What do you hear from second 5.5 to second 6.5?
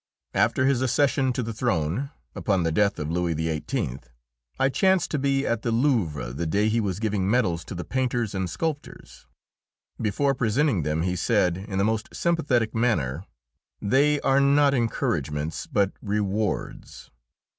the Louvre the